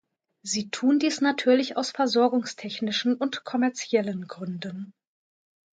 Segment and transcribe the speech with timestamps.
[0.41, 4.93] Sie tun dies natürlich aus versorgungstechnischen und kommerziellen Gründen.